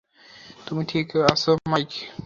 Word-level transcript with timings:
তুমি 0.67 0.83
ঠিক 0.91 1.07
আছ 1.31 1.43
মাইক? 1.65 1.91